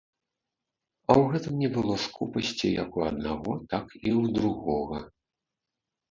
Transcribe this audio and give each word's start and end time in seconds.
А 1.09 1.15
ў 1.21 1.33
гэтым 1.33 1.53
не 1.63 1.67
было 1.75 1.97
скупасці 2.05 2.71
як 2.83 2.97
у 3.01 3.03
аднаго, 3.09 3.53
так 3.75 3.85
і 3.97 4.01
ў 4.01 4.21
другога. 4.39 4.97